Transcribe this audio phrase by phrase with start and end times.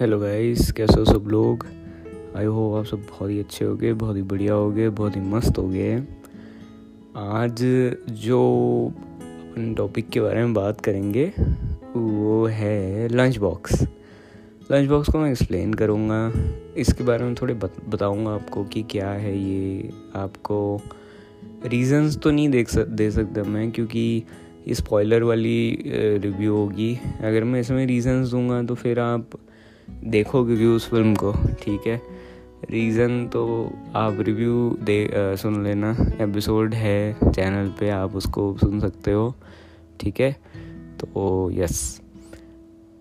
[0.00, 1.66] Hello guys कैसे हो सब लोग?
[2.36, 5.16] आई होप आप सब बहुत ही अच्छे हो गए बहुत ही बढ़िया हो गए बहुत
[5.16, 5.98] ही मस्त हो गए
[7.16, 7.62] आज
[8.20, 8.38] जो
[8.88, 11.26] अपन टॉपिक के बारे में बात करेंगे
[11.96, 13.82] वो है लंच बॉक्स
[14.72, 16.32] लंच बॉक्स को मैं एक्सप्लेन करूँगा।
[16.76, 20.80] इसके बारे में थोड़े बत, बताऊँगा आपको कि क्या है ये। आपको
[21.66, 24.22] रीजंस तो नहीं देख सक दे सकता मैं क्योंकि
[24.68, 25.82] ये स्पॉइलर वाली
[26.22, 29.30] रिव्यू होगी। अगर मैं इसमें रीजंस दूँगा तो फिर आप
[30.04, 32.00] देखोगे भी उस फ़िल्म को ठीक है?
[32.70, 38.80] रीज़न तो आप रिव्यू दे आ, सुन लेना। एपिसोड है चैनल पे आप उसको सुन
[38.80, 39.34] सकते हो
[40.00, 40.32] ठीक है?
[41.00, 42.00] तो यस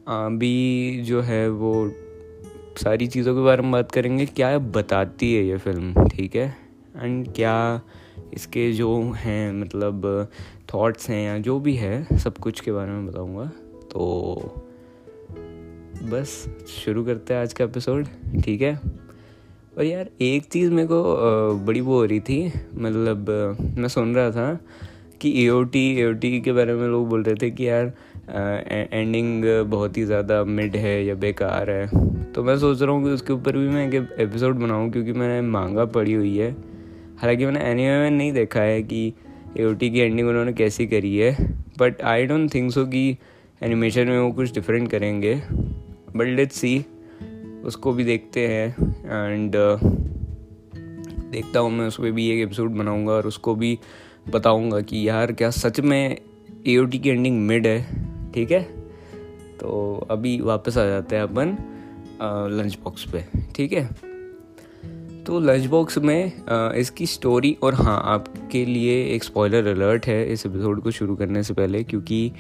[0.08, 1.92] अभी जो है वो
[2.78, 6.56] सारी चीज़ों के बारे में बात करेंगे क्या बताती है ये फ़िल्म ठीक है?
[6.98, 7.82] एंड क्या
[8.34, 10.28] इसके जो हैं मतलब
[10.74, 13.46] थॉट्स हैं या जो भी है सब कुछ के बारे में बताऊँगा।
[13.92, 14.66] तो
[16.02, 16.34] बस
[16.68, 18.06] शुरू करते हैं आज का एपिसोड
[18.44, 18.74] ठीक है?
[19.78, 23.30] और यार, एक चीज़ मेरे को बड़ी वो हो रही थी मतलब
[23.78, 24.60] मैं सुन रहा था
[25.22, 27.92] कि ए ओ टी ए टी के बारे में लोग बोल रहे थे कि यार
[28.94, 33.10] एंडिंग बहुत ही ज़्यादा मिड है या बेकार है। तो मैं सोच रहा हूँ कि
[33.10, 36.52] उसके ऊपर भी मैं एक एपिसोड बनाऊँ, क्योंकि मैंने मांगा पड़ी हुई है।
[37.22, 39.14] हालाँकि मैंने एनिमे में नहीं देखा है कि
[39.58, 41.36] ए ओ टी की एंडिंग उन्होंने कैसी करी है
[41.80, 43.10] but I don't think so कि
[43.64, 45.42] एनिमेशन में वो कुछ डिफरेंट करेंगे।
[46.16, 46.86] बट लेट्स सी
[47.64, 49.84] उसको भी देखते हैं एंड uh,
[51.32, 53.80] देखता हूँ मैं उस पर भी एक एपिसोड बनाऊँगा और उसको भी
[54.30, 56.18] बताऊँगा कि यार क्या सच में
[56.68, 58.64] ए की एंडिंग मिड है ठीक है?
[59.60, 61.58] तो अभी वापस आ जाते हैं अपन
[62.52, 63.90] लंच uh, बॉक्स पे ठीक है?
[65.24, 70.34] तो लंच बॉक्स में uh, इसकी स्टोरी और हाँ आपके लिए एक स्पॉइलर अलर्ट है
[70.34, 72.32] इस एपिसोड को शुरू करने से पहले क्योंकि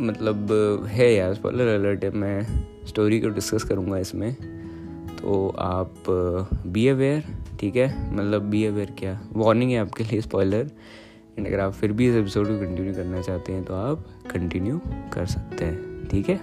[0.00, 4.34] मतलब है यार स्पॉइलर अलर्ट है, मैं स्टोरी को डिस्कस करूँगा इसमें।
[5.16, 5.94] तो आप
[6.66, 7.24] बी अवेयर
[7.60, 8.14] ठीक है?
[8.14, 9.20] मतलब बी अवेयर क्या?
[9.32, 10.70] वार्निंग है आपके लिए स्पॉइलर
[11.38, 14.80] एंड अगर आप फिर भी इस एपिसोड को कंटिन्यू करना चाहते हैं तो आप कंटिन्यू
[15.12, 16.36] कर सकते हैं, ठीक है?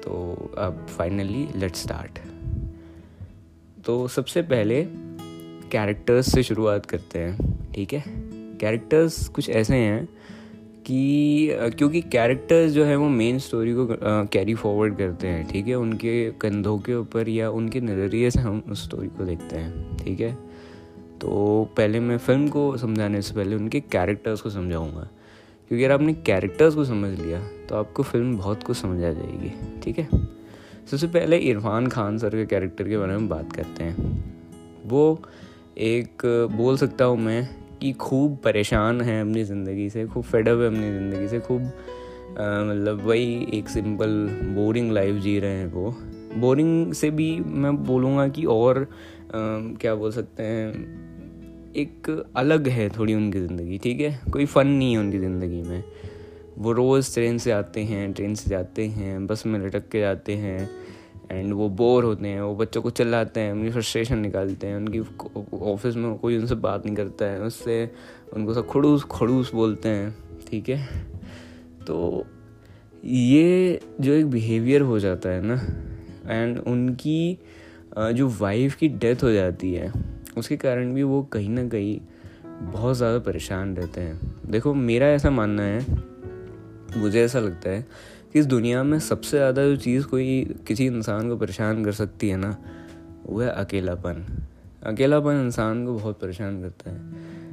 [0.00, 2.18] तो अब फाइनली लेट स्टार्ट
[3.84, 4.82] तो सबसे पहले
[5.72, 8.02] कैरेक्टर्स से शुरुआत करते हैं, ठीक है?
[8.60, 10.08] कैरेक्टर्स कुछ ऐसे हैं
[10.86, 13.86] कि क्योंकि कैरेक्टर्स जो है वो मेन स्टोरी को
[14.26, 15.74] कैरी फॉरवर्ड करते हैं, ठीक है?
[15.74, 20.20] उनके कंधों के ऊपर या उनके नज़रिए से हम उस स्टोरी को देखते हैं, ठीक
[20.20, 20.32] है?
[21.20, 25.08] तो पहले मैं फ़िल्म को समझाने से पहले उनके कैरेक्टर्स को समझाऊँगा।
[25.70, 29.52] क्योंकि अगर आपने कैरेक्टर्स को समझ लिया तो आपको फ़िल्म बहुत कुछ समझ आ जाएगी,
[29.82, 30.08] ठीक है?
[30.90, 34.24] सबसे पहले इरफान खान सर के कैरेक्टर के बारे में बात करते हैं।
[34.86, 35.22] वो
[35.78, 37.48] एक, बोल सकता हूँ मैं
[37.80, 41.62] कि खूब परेशान हैं अपनी ज़िंदगी से खूब फेडअप है अपनी ज़िंदगी से खूब
[42.30, 44.10] मतलब वही एक सिंपल
[44.54, 45.90] बोरिंग लाइफ जी रहे हैं वो।
[46.36, 48.86] बोरिंग से भी मैं बोलूँगा कि और आ,
[49.32, 54.20] क्या बोल सकते हैं एक अलग है थोड़ी उनकी ज़िंदगी ठीक है?
[54.32, 55.82] कोई फ़न नहीं है उनकी ज़िंदगी में।
[56.58, 60.34] वो रोज़ ट्रेन से आते हैं ट्रेन से जाते हैं बस में लटक के जाते
[60.34, 60.58] हैं।
[61.30, 65.00] एंड वो बोर होते हैं, वो बच्चों को चिल्लाते हैं, उनकी फ्रस्ट्रेशन निकालते हैं, उनकी
[65.62, 67.90] ऑफ़िस में कोई उनसे बात नहीं करता है, उससे
[68.34, 70.14] उनको सब खड़ूस खड़ूस बोलते हैं,
[70.48, 70.86] ठीक है?
[71.86, 72.26] तो
[73.04, 75.54] ये जो एक बिहेवियर हो जाता है ना
[76.26, 77.38] एंड उनकी
[77.98, 79.92] जो वाइफ की डेथ हो जाती है,
[80.38, 82.00] उसके कारण भी वो कहीं ना कहीं
[82.62, 84.20] बहुत ज़्यादा परेशान रहते हैं।
[84.50, 85.84] देखो, मेरा ऐसा मानना है,
[86.96, 87.86] मुझे ऐसा लगता है
[88.32, 92.28] कि इस दुनिया में सबसे ज़्यादा जो चीज़ कोई किसी इंसान को परेशान कर सकती
[92.28, 92.56] है ना,
[93.26, 94.24] वो है अकेलापन।
[94.82, 96.98] अकेलापन इंसान को बहुत परेशान करता है।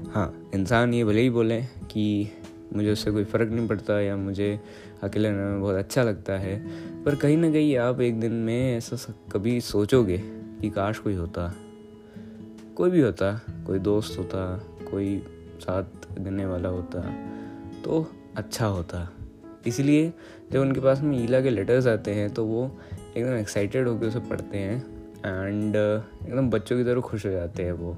[0.10, 2.32] हाँ इंसान ये भले ही बोले कि
[2.76, 4.60] मुझे उससे कोई फ़र्क नहीं पड़ता या मुझे
[5.04, 6.58] अकेले रहने में बहुत अच्छा लगता है,
[7.04, 10.18] पर कहीं ना कहीं आप एक दिन में ऐसा कभी सोचोगे
[10.62, 11.54] कि काश कोई होता।
[12.76, 15.18] कोई भी होता, कोई दोस्त होता, कोई
[15.60, 15.84] साथ
[16.20, 17.02] देने वाला होता
[17.84, 19.10] तो अच्छा होता।
[19.68, 20.14] इसलिए
[20.52, 22.80] जब उनके पास में ईला के लेटर्स आते हैं तो वो
[23.18, 24.78] एकदम एक्साइटेड होकर उसे पढ़ते हैं
[25.18, 27.98] एंड uh, एकदम बच्चों की तरह खुश हो जाते हैं वो।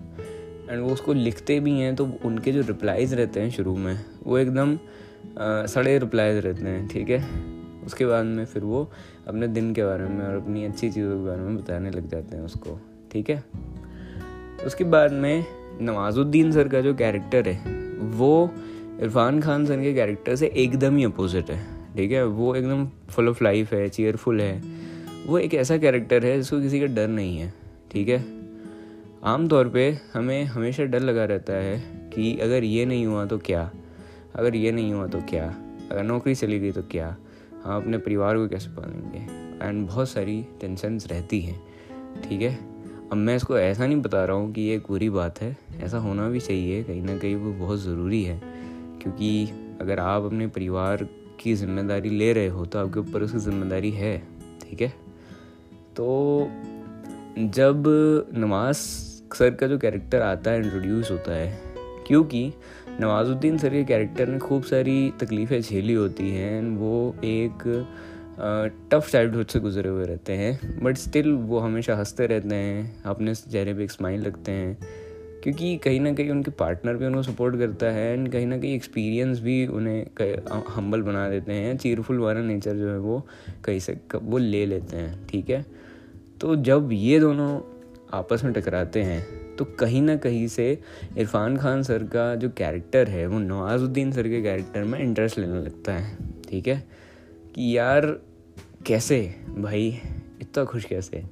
[0.70, 4.38] एंड वो उसको लिखते भी हैं तो उनके जो रिप्लाइज रहते हैं शुरू में वो
[4.38, 7.30] एकदम uh, सड़े रिप्लाइज रहते हैं ठीक है?
[7.86, 8.92] उसके बाद में फिर वो
[9.28, 12.36] अपने दिन के बारे में और अपनी अच्छी चीज़ों के बारे में बताने लग जाते
[12.36, 12.82] हैं उसको
[13.12, 13.44] ठीक है?
[14.66, 15.46] उसके बाद में
[15.82, 18.52] नवाजुद्दीन सर का जो कैरेक्टर है वो
[19.02, 23.30] इरफान खान सर के कैरेक्टर से एकदम ही अपोजिट है। ठीक है, वो एकदम फुल
[23.30, 24.64] ऑफ़ लाइफ है चेयरफुल है।
[25.26, 27.54] वो एक ऐसा कैरेक्टर है जिसको किसी का डर नहीं है,
[27.92, 28.26] ठीक है?
[29.24, 31.80] आम तौर पे हमें हमेशा डर लगा रहता है
[32.16, 33.72] कि अगर ये नहीं हुआ तो क्या?
[34.36, 35.56] अगर ये नहीं हुआ तो क्या?
[35.92, 37.18] अगर नौकरी चली गई तो क्या?
[37.64, 39.26] हम अपने परिवार को कैसे पालेंगे?
[39.66, 41.62] एंड बहुत सारी टेंशन्स रहती हैं,
[42.30, 42.56] ठीक है?
[43.12, 45.98] अब मैं इसको ऐसा नहीं बता रहा हूँ कि ये एक बुरी बात है। ऐसा
[45.98, 48.42] होना भी चाहिए, कहीं ना कहीं वो बहुत ज़रूरी है।
[49.02, 49.50] क्योंकि
[49.82, 51.08] अगर आप अपने परिवार
[51.40, 54.18] की ज़िम्मेदारी ले रहे हो तो आपके ऊपर उसकी ज़िम्मेदारी है,
[54.62, 54.94] ठीक है?
[55.96, 56.50] तो
[57.40, 57.84] जब
[58.38, 58.78] नवाज़
[59.36, 61.60] सर का जो कैरेक्टर आता है इंट्रोड्यूस होता है,
[62.08, 62.52] क्योंकि
[63.02, 67.64] नवाजुद्दीन सर के कैरेक्टर ने खूब सारी तकलीफ़ें झेली होती हैं, वो एक
[68.92, 73.36] टफ चाइल्डहुड से गुजरे हुए रहते हैं बट स्टिल वो हमेशा हँसते रहते हैं, अपने
[73.36, 74.78] चेहरे पे एक स्माइल रखते हैं।
[75.44, 78.76] क्योंकि कहीं ना कहीं उनके पार्टनर भी उनको सपोर्ट करता है एंड कहीं ना कहीं
[78.76, 80.06] एक्सपीरियंस भी उन्हें
[80.70, 83.28] हम्बल बना देते हैं चीरफुल वाला नेचर जो है वो
[83.64, 85.66] कहीं से वो ले लेते हैं, ठीक है?
[86.42, 87.62] तो जब ये दोनों
[88.14, 90.80] आपस में टकराते हैं तो कहीं ना कहीं से
[91.18, 95.62] इरफान खान सर का जो कैरेक्टर है, वो नवाजुद्दीन सर के कैरेक्टर में इंटरेस्ट लेने
[95.62, 96.18] लगता है,
[96.50, 96.84] ठीक है?
[97.56, 98.06] कि यार,
[98.86, 99.36] कैसे?
[99.58, 100.00] भाई,
[100.42, 101.24] इतना खुश कैसे?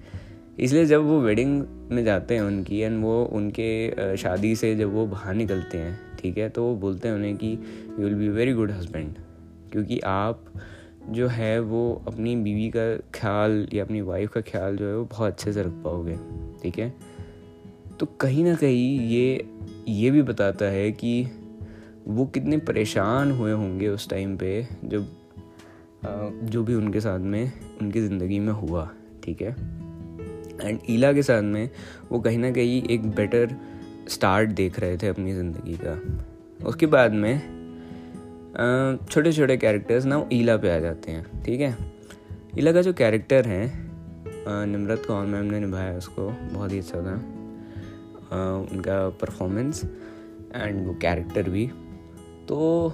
[0.59, 5.05] इसलिए जब वो वेडिंग में जाते हैं उनकी एंड वो उनके शादी से जब वो
[5.07, 7.51] बाहर निकलते हैं, ठीक है तो वो बोलते हैं उन्हें कि
[7.89, 9.13] you will be very good husband
[9.71, 10.45] क्योंकि आप
[11.09, 15.05] जो है वो अपनी बीवी का ख्याल या अपनी वाइफ का ख्याल जो है वो
[15.05, 16.17] बहुत अच्छे से रख पाओगे,
[16.63, 16.93] ठीक है?
[17.99, 19.45] तो कहीं ना कहीं ये
[19.87, 21.27] ये भी बताता है कि
[22.07, 25.07] वो कितने परेशान हुए होंगे उस टाइम पे जब
[26.43, 27.51] जो भी उनके साथ में,
[27.81, 28.89] उनकी ज़िंदगी में हुआ,
[29.23, 29.55] ठीक है?
[30.61, 31.69] एंड ईला के साथ में
[32.11, 33.55] वो कहीं ना कहीं एक बेटर
[34.09, 37.55] स्टार्ट देख रहे थे अपनी ज़िंदगी का। उसके बाद में
[39.09, 41.75] छोटे छोटे कैरेक्टर्स ना ईला पे आ जाते हैं, ठीक है?
[42.57, 43.65] ईला का जो कैरेक्टर है
[44.47, 47.15] निमरत कौर मैम ने निभाया उसको, बहुत ही अच्छा था।
[48.71, 49.83] उनका परफॉर्मेंस
[50.55, 51.65] एंड वो कैरेक्टर भी।
[52.47, 52.93] तो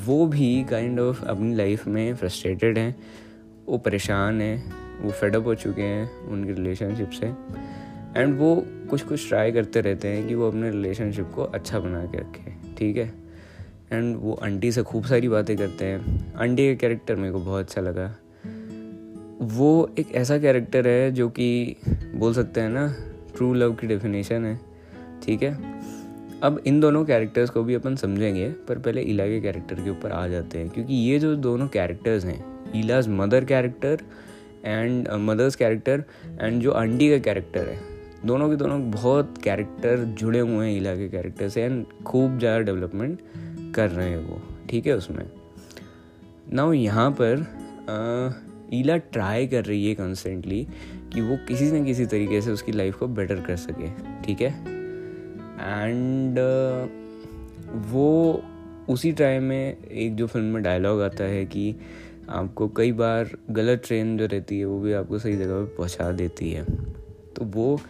[0.00, 2.94] वो भी काइंड kind ऑफ़ of अपनी लाइफ में फ्रस्ट्रेटेड हैं,
[3.68, 7.26] वो परेशान हैं वो फेडअप हो चुके हैं उनकी रिलेशनशिप से।
[8.20, 12.04] एंड वो कुछ कुछ ट्राई करते रहते हैं कि वो अपने रिलेशनशिप को अच्छा बना
[12.04, 13.12] के रखें, ठीक है?
[13.92, 17.64] एंड वो आंटी से खूब सारी बातें करते हैं। आंटी का कैरेक्टर मेरे को बहुत
[17.64, 18.16] अच्छा लगा।
[19.40, 21.76] वो एक ऐसा कैरेक्टर है जो कि
[22.14, 22.96] बोल सकते हैं ना
[23.36, 24.60] ट्रू लव की डेफिनेशन है,
[25.22, 25.80] ठीक है?
[26.42, 30.12] अब इन दोनों कैरेक्टर्स को भी अपन समझेंगे, पर पहले इला के कैरेक्टर के ऊपर
[30.12, 33.98] आ जाते हैं। क्योंकि ये जो दोनों कैरेक्टर्स हैं इलाज mother character
[34.64, 36.04] and mothers character
[36.40, 37.78] and जो आंटी का कैरेक्टर है।
[38.26, 42.58] दोनों के दोनों बहुत कैरेक्टर जुड़े हुए हैं इला के कैरेक्टर से एंड खूब ज़्यादा
[42.60, 43.20] डेवलपमेंट
[43.74, 44.40] कर रहे हैं वो।
[44.70, 45.24] ठीक है उसमें?
[46.52, 47.46] ना यहाँ पर
[48.74, 50.66] ईला ट्राई कर रही है कॉन्स्टेंटली
[51.12, 53.88] कि वो किसी न किसी तरीके से उसकी लाइफ को बेटर कर सके।
[54.22, 54.50] ठीक है?
[55.60, 56.88] एंड uh,
[57.90, 58.42] वो
[58.88, 61.74] उसी टाइम में एक जो फ़िल्म में डायलॉग आता है कि
[62.30, 66.10] आपको कई बार गलत ट्रेन जो रहती है, वो भी आपको सही जगह पर पहुँचा
[66.12, 66.64] देती है।
[67.34, 67.80] तो वो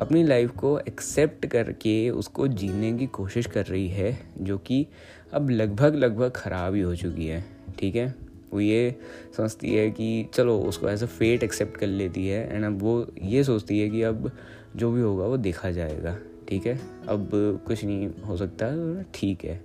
[0.00, 4.86] अपनी लाइफ को एक्सेप्ट करके उसको जीने की कोशिश कर रही है, जो कि
[5.32, 7.44] अब लगभग लगभग ख़राब ही हो चुकी है,
[7.78, 8.14] ठीक है?
[8.52, 8.96] वो ये
[9.36, 13.06] समझती है कि चलो, उसको एज अ फेट एक्सेप्ट कर लेती है एंड अब वो
[13.22, 14.30] ये सोचती है कि अब
[14.76, 16.16] जो भी होगा, वो देखा जाएगा,
[16.48, 16.80] ठीक है?
[17.08, 17.30] अब
[17.66, 18.70] कुछ नहीं हो सकता,
[19.14, 19.60] ठीक है।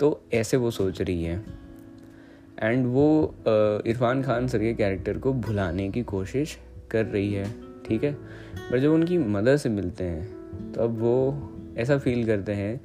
[0.00, 1.65] तो ऐसे वो सोच रही है।
[2.58, 3.34] एंड वो
[3.86, 6.56] इरफान खान सर के कैरेक्टर को भुलाने की कोशिश
[6.90, 7.50] कर रही है,
[7.88, 8.12] ठीक है?
[8.70, 12.80] पर जब उनकी मदर से मिलते हैं तो अब वो ऐसा फील करते हैं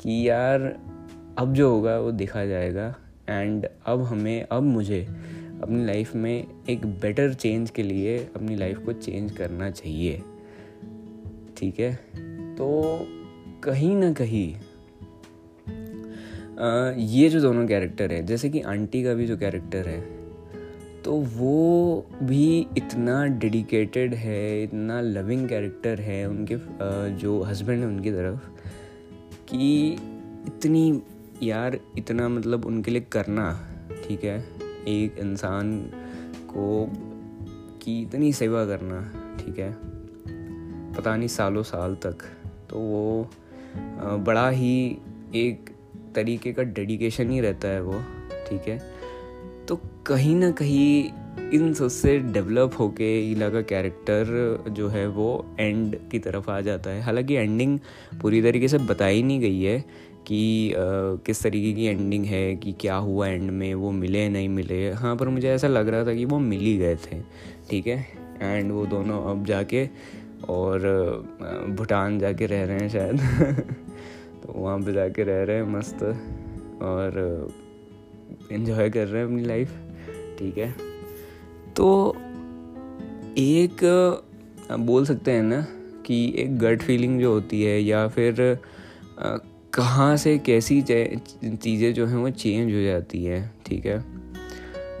[0.00, 0.62] कि यार,
[1.38, 2.94] अब जो होगा वो देखा जाएगा।
[3.28, 5.02] एंड अब हमें, अब मुझे
[5.62, 10.22] अपनी लाइफ में एक बेटर चेंज के लिए अपनी लाइफ को चेंज करना चाहिए,
[11.56, 11.94] ठीक है?
[12.56, 13.06] तो
[13.64, 14.54] कहीं ना कहीं
[16.52, 20.00] ये जो दोनों कैरेक्टर हैं, जैसे कि आंटी का भी जो कैरेक्टर है
[21.04, 26.56] तो वो भी इतना डेडिकेटेड है, इतना लविंग कैरेक्टर है उनके
[27.18, 28.48] जो हस्बैंड है उनकी तरफ़,
[29.48, 29.92] कि
[30.46, 31.02] इतनी
[31.42, 33.48] यार, इतना मतलब उनके लिए करना,
[34.06, 34.38] ठीक है?
[34.88, 35.78] एक इंसान
[36.48, 36.86] को
[37.82, 39.00] की इतनी सेवा करना,
[39.38, 39.72] ठीक है?
[40.94, 42.24] पता नहीं सालों साल तक
[42.70, 43.30] तो वो
[44.18, 44.98] बड़ा ही
[45.34, 45.70] एक
[46.14, 48.00] तरीके का डेडिकेशन ही रहता है वो
[48.48, 48.78] ठीक है?
[49.68, 49.76] तो
[50.06, 51.10] कहीं ना कहीं
[51.52, 56.90] इन सबसे डेवलप होके ईला का कैरेक्टर जो है वो एंड की तरफ़ आ जाता
[56.90, 57.78] है। हालाँकि एंडिंग
[58.22, 59.84] पूरी तरीके से बताई नहीं गई है
[60.26, 60.76] कि आ,
[61.26, 65.16] किस तरीके की एंडिंग है कि क्या हुआ एंड में वो मिले नहीं मिले। हाँ
[65.16, 67.20] पर मुझे ऐसा लग रहा था कि वो मिल ही गए थे
[67.70, 68.06] ठीक है?
[68.42, 69.88] एंड वो दोनों अब जाके
[70.48, 70.80] और
[71.68, 73.20] भूटान जाके रह रहे हैं शायद।
[74.54, 76.02] वहाँ पे जाके रह रहे हैं मस्त
[76.82, 77.48] और
[78.52, 79.72] इन्जॉय कर रहे हैं अपनी लाइफ
[80.38, 80.74] ठीक है?
[81.76, 82.16] तो
[83.38, 83.84] एक
[84.80, 85.60] बोल सकते हैं ना
[86.06, 88.58] कि एक गट फीलिंग जो होती है या फिर
[89.74, 94.04] कहाँ से कैसी चीज़ें जो हैं वो चेंज हो जाती हैं, ठीक है?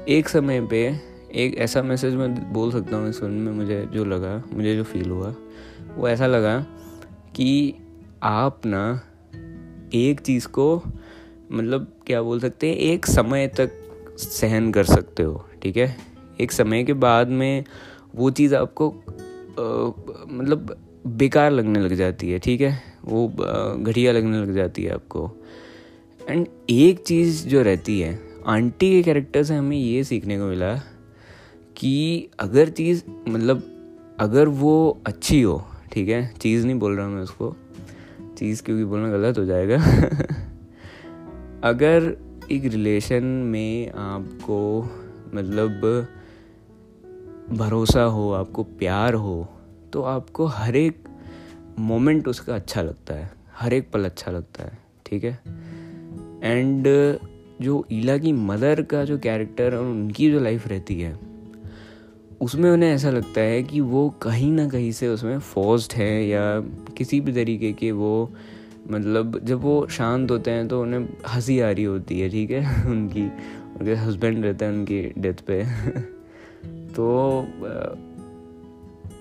[0.08, 0.86] एक समय पे
[1.34, 4.84] एक ऐसा मैसेज मैं बोल सकता हूँ इस फ़िल्म में मुझे जो लगा, मुझे जो
[4.84, 5.34] फील हुआ,
[5.96, 6.58] वो ऐसा लगा
[7.36, 7.74] कि
[8.22, 9.00] आप ना
[9.94, 10.82] एक चीज़ को
[11.52, 13.70] मतलब क्या बोल सकते हैं एक समय तक
[14.18, 15.96] सहन कर सकते हो ठीक है?
[16.40, 17.64] एक समय के बाद में
[18.14, 19.90] वो चीज़ आपको आ,
[20.26, 22.82] मतलब बेकार लगने लग जाती है ठीक है?
[23.04, 23.28] वो
[23.82, 25.30] घटिया लगने लग जाती है आपको।
[26.28, 30.74] एंड एक चीज़ जो रहती है आंटी के कैरेक्टर से हमें ये सीखने को मिला
[31.76, 33.62] कि अगर चीज़ मतलब
[34.20, 36.34] अगर वो अच्छी हो ठीक है?
[36.40, 37.56] चीज़ नहीं बोल रहा मैं उसको
[38.42, 39.76] चीज़ क्योंकि बोलना गलत हो जाएगा।
[41.64, 42.16] अगर
[42.50, 44.82] एक रिलेशन में आपको
[45.34, 45.70] मतलब
[47.52, 49.48] भरोसा हो, आपको प्यार हो
[49.92, 51.04] तो आपको हर एक
[51.78, 55.38] मोमेंट उसका अच्छा लगता है, हर एक पल अच्छा लगता है, ठीक है?
[56.42, 56.84] एंड
[57.62, 61.31] जो ईला की मदर का जो कैरेक्टर और उनकी जो लाइफ रहती है
[62.42, 66.60] उसमें उन्हें ऐसा लगता है कि वो कहीं ना कहीं से उसमें फोर्स्ड है या
[66.96, 68.30] किसी भी तरीके के वो
[68.90, 72.86] मतलब जब वो शांत होते हैं तो उन्हें हँसी आ रही होती है, ठीक है?
[72.90, 73.22] उनकी,
[73.80, 75.64] उनके हस्बैंड रहते हैं उनकी डेथ पे।
[76.66, 77.46] तो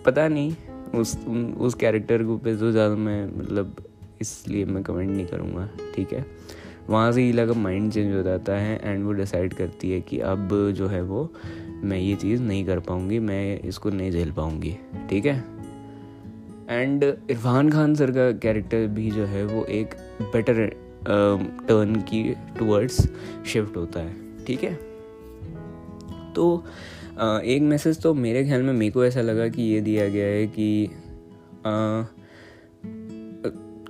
[0.05, 0.55] पता नहीं,
[0.95, 1.25] उस
[1.57, 3.75] उस कैरेक्टर को पे तो ज़्यादा मैं मतलब
[4.21, 6.25] इसलिए मैं कमेंट नहीं करूँगा, ठीक है?
[6.89, 10.19] वहाँ से हीला का माइंड चेंज हो जाता है एंड वो डिसाइड करती है कि
[10.19, 11.33] अब जो है वो
[11.83, 14.77] मैं ये चीज़ नहीं कर पाऊँगी मैं इसको नहीं झेल पाऊँगी
[15.09, 15.43] ठीक है?
[16.69, 19.89] एंड इरफान खान सर का कैरेक्टर भी जो है वो एक
[20.21, 20.67] बेटर
[21.67, 23.09] टर्न um, की टूवर्ड्स
[23.45, 24.73] शिफ्ट होता है ठीक है?
[26.33, 26.63] तो
[27.23, 30.25] uh, एक मैसेज तो मेरे ख्याल में मेरे को ऐसा लगा कि ये दिया गया
[30.25, 30.87] है कि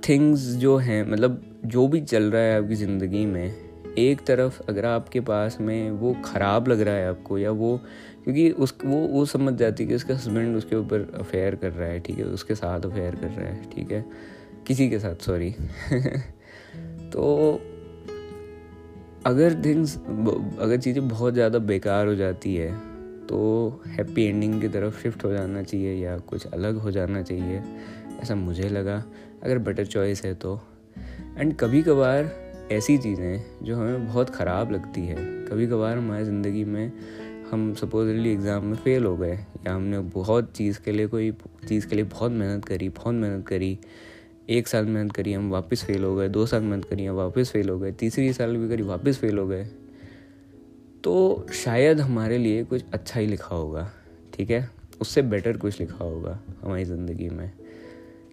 [0.08, 4.60] थिंग्स uh, जो हैं मतलब जो भी चल रहा है आपकी ज़िंदगी में एक तरफ़
[4.68, 7.76] अगर आपके पास में वो ख़राब लग रहा है आपको या वो,
[8.24, 11.88] क्योंकि उस, वो वो समझ जाती है कि उसका हस्बैंड उसके ऊपर अफेयर कर रहा
[11.88, 12.24] है, ठीक है?
[12.24, 14.04] उसके साथ अफेयर कर रहा है, ठीक है?
[14.66, 15.50] किसी के साथ सॉरी
[17.12, 17.60] तो
[19.26, 19.96] अगर थिंग्स
[20.58, 22.70] अगर चीज़ें बहुत ज़्यादा बेकार हो जाती है
[23.26, 23.40] तो
[23.86, 27.62] हैप्पी एंडिंग की तरफ़ शिफ्ट हो जाना चाहिए या कुछ अलग हो जाना चाहिए,
[28.22, 29.02] ऐसा मुझे लगा।
[29.42, 30.60] अगर बेटर चॉइस है तो।
[31.38, 32.24] एंड कभी कभार
[32.72, 36.92] ऐसी चीज़ें जो हमें बहुत ख़राब लगती है। कभी कभार हमारी ज़िंदगी में
[37.50, 39.32] हम सपोजली एग्ज़ाम में फ़ेल हो गए,
[39.66, 41.30] या हमने बहुत चीज़ के लिए कोई
[41.68, 43.78] चीज़ के लिए बहुत मेहनत करी, बहुत मेहनत करी,
[44.48, 47.50] एक साल मेहनत करी, हम वापस फेल हो गए, दो साल मेहनत करी, हम वापस
[47.50, 49.64] फेल हो गए, तीसरी साल भी करी, वापस फेल हो गए।
[51.04, 53.90] तो शायद हमारे लिए कुछ अच्छा ही लिखा होगा,
[54.34, 54.68] ठीक है?
[55.00, 57.50] उससे बेटर कुछ लिखा होगा हमारी ज़िंदगी में,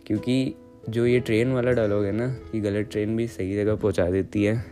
[0.07, 0.53] क्योंकि
[0.89, 4.43] जो ये ट्रेन वाला डायलॉग है ना, कि गलत ट्रेन भी सही जगह पहुँचा देती
[4.43, 4.63] है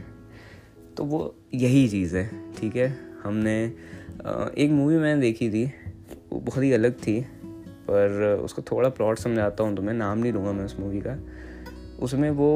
[0.97, 2.88] तो वो यही चीज़ है, ठीक है?
[3.24, 3.63] हमने
[4.57, 5.65] एक मूवी मैंने देखी थी,
[6.31, 7.19] वो बहुत ही अलग थी,
[7.89, 11.17] पर उसको थोड़ा प्लॉट समझाता हूँ तो मैं नाम नहीं लूँगा मैं उस मूवी का।
[12.00, 12.50] उसमें वो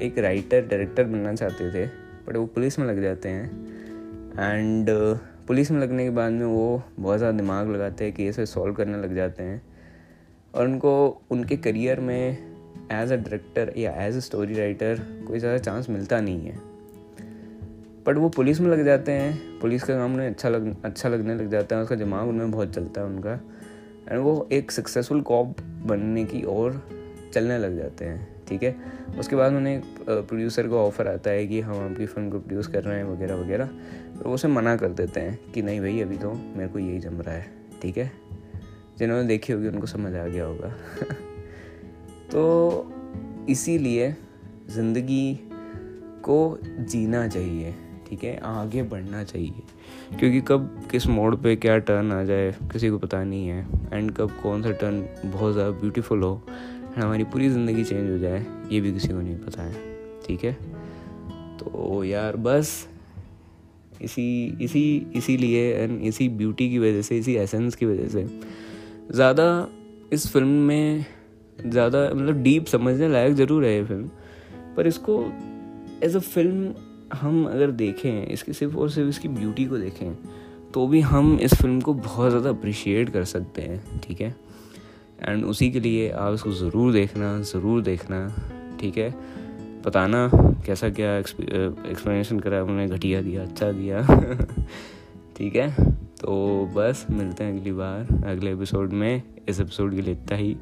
[0.00, 1.86] एक राइटर डायरेक्टर बनना चाहते थे
[2.26, 3.46] बट वो पुलिस में लग जाते हैं
[4.32, 4.90] एंड
[5.46, 8.98] पुलिस में लगने के बाद में वो बहुत ज़्यादा दिमाग लगाते हैं, केस सॉल्व करने
[8.98, 9.62] लग जाते हैं,
[10.54, 12.49] और उनको, उनके करियर में
[12.92, 16.58] एज अ डायरेक्टर या एज अ स्टोरी राइटर कोई ज़्यादा चांस मिलता नहीं है।
[18.06, 21.34] बट वो पुलिस में लग जाते हैं, पुलिस का काम उन्हें अच्छा लग अच्छा लगने
[21.34, 23.40] लग जाता है, उसका दिमाग उनमें बहुत चलता है उनका।
[24.08, 26.82] एंड वो एक सक्सेसफुल कॉप बनने की ओर
[27.34, 28.76] चलने लग जाते हैं, ठीक है?
[29.18, 32.66] उसके बाद उन्हें एक प्रोड्यूसर को ऑफ़र आता है कि हम आपकी फ़िल्म को प्रोड्यूस
[32.66, 33.66] कर रहे हैं, वगैरह वगैरह।
[34.18, 36.98] तो वो उसे मना कर देते हैं कि नहीं भाई, अभी तो मेरे को यही
[36.98, 37.46] जम रहा है,
[37.82, 38.12] ठीक है?
[38.98, 40.74] जिन्होंने देखी होगी, उनको समझ आ गया होगा।
[42.32, 44.14] तो इसीलिए
[44.70, 45.34] ज़िंदगी
[46.24, 47.74] को जीना चाहिए,
[48.08, 48.36] ठीक है?
[48.38, 53.22] आगे बढ़ना चाहिए। क्योंकि कब किस मोड़ पे क्या टर्न आ जाए, किसी को पता
[53.24, 57.84] नहीं है। एंड कब कौन सा टर्न बहुत ज़्यादा ब्यूटीफुल हो एंड हमारी पूरी ज़िंदगी
[57.84, 59.74] चेंज हो जाए, ये भी किसी को नहीं पता है,
[60.26, 60.52] ठीक है?
[61.58, 62.86] तो यार बस,
[64.02, 64.82] इसी इसी,
[65.16, 68.26] इसीलिए एंड इसी ब्यूटी की वजह से, इसी एसेंस की वजह से,
[69.12, 69.68] ज़्यादा
[70.12, 71.04] इस फ़िल्म में
[71.66, 74.10] ज़्यादा मतलब डीप समझने लायक ज़रूर है ये फ़िल्म
[74.76, 75.24] पर इसको
[76.04, 76.74] एज अ फ़िल्म
[77.12, 80.14] हम अगर देखें, इसकी सिर्फ़ और सिर्फ़ इसकी ब्यूटी को देखें
[80.74, 84.34] तो भी हम इस फ़िल्म को बहुत ज़्यादा अप्रिशिएट कर सकते हैं, ठीक है?
[85.20, 88.26] एंड उसी के लिए आप इसको ज़रूर देखना ज़रूर देखना,
[88.80, 89.10] ठीक है?
[89.86, 90.28] बताना
[90.66, 94.02] कैसा क्या एक्सप्लेनेशन करा उन्होंने, घटिया दिया अच्छा दिया,
[95.36, 95.70] ठीक है?
[96.20, 100.56] तो बस, मिलते हैं अगली बार, अगले एपिसोड में, इस एपिसोड के लिए इतना ही।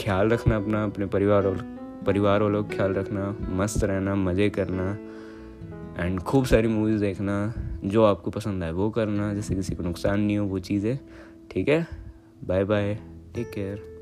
[0.00, 1.56] ख्याल रखना अपना, अपने परिवार और,
[2.06, 4.98] परिवार वालों का ख्याल रखना, मस्त रहना, मज़े करना
[6.04, 10.20] एंड खूब सारी मूवीज़ देखना, जो आपको पसंद आए, वो करना जैसे किसी को नुकसान
[10.20, 10.98] नहीं हो, वो चीज़ें,
[11.50, 11.86] ठीक है?
[12.44, 12.94] Bye bye
[13.34, 13.95] take care